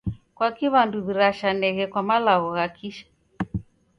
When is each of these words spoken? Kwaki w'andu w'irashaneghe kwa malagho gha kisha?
Kwaki 0.35 0.65
w'andu 0.73 0.97
w'irashaneghe 1.05 1.83
kwa 1.91 2.01
malagho 2.09 2.49
gha 2.57 2.67
kisha? 2.75 3.05